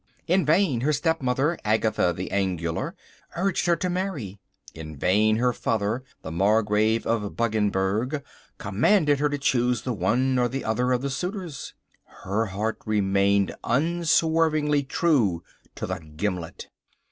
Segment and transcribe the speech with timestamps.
[0.25, 2.95] In vain her stepmother, Agatha the Angular,
[3.37, 4.39] urged her to marry.
[4.73, 8.23] In vain her father, the Margrave of Buggensberg,
[8.57, 11.75] commanded her to choose the one or the other of the suitors.
[12.23, 15.43] Her heart remained unswervingly true
[15.75, 16.69] to the Gimlet.